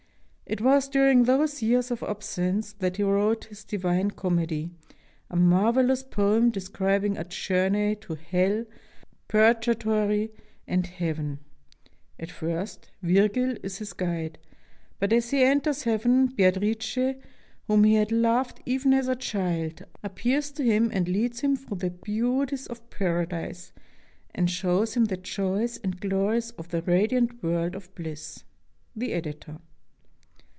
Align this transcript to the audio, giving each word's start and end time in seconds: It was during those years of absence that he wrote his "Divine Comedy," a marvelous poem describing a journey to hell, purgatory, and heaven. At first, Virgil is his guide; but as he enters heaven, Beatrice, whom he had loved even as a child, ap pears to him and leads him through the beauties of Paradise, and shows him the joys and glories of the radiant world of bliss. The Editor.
It 0.47 0.59
was 0.59 0.89
during 0.89 1.23
those 1.23 1.61
years 1.61 1.91
of 1.91 2.03
absence 2.03 2.73
that 2.79 2.97
he 2.97 3.03
wrote 3.03 3.45
his 3.45 3.63
"Divine 3.63 4.11
Comedy," 4.11 4.69
a 5.29 5.37
marvelous 5.37 6.03
poem 6.03 6.49
describing 6.49 7.17
a 7.17 7.23
journey 7.23 7.95
to 8.01 8.15
hell, 8.15 8.65
purgatory, 9.29 10.29
and 10.67 10.85
heaven. 10.87 11.39
At 12.19 12.31
first, 12.31 12.89
Virgil 13.01 13.55
is 13.63 13.77
his 13.77 13.93
guide; 13.93 14.39
but 14.99 15.13
as 15.13 15.29
he 15.29 15.41
enters 15.41 15.83
heaven, 15.83 16.25
Beatrice, 16.27 17.15
whom 17.67 17.85
he 17.85 17.95
had 17.95 18.11
loved 18.11 18.59
even 18.65 18.93
as 18.93 19.07
a 19.07 19.15
child, 19.15 19.83
ap 20.03 20.15
pears 20.17 20.51
to 20.55 20.65
him 20.65 20.89
and 20.93 21.07
leads 21.07 21.39
him 21.39 21.55
through 21.55 21.77
the 21.77 21.91
beauties 21.91 22.67
of 22.67 22.89
Paradise, 22.89 23.71
and 24.35 24.51
shows 24.51 24.95
him 24.95 25.05
the 25.05 25.15
joys 25.15 25.77
and 25.77 26.01
glories 26.01 26.51
of 26.57 26.67
the 26.71 26.81
radiant 26.81 27.41
world 27.41 27.73
of 27.73 27.95
bliss. 27.95 28.43
The 28.93 29.13
Editor. 29.13 29.59